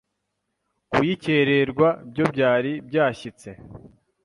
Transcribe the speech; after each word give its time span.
kuyikererwa 0.91 1.87
byo 2.09 2.25
byari 2.33 2.71
byashyitse 2.87 3.49